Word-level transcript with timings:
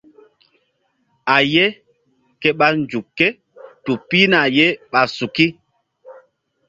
A 1.35 1.37
ye 1.53 1.65
ke 2.41 2.49
ɓa 2.59 2.67
nzuk 2.79 3.07
ké 3.17 3.27
tu 3.83 3.91
pihna 4.07 4.39
ye 4.57 4.67
ɓa 4.91 5.01
suki. 5.17 5.45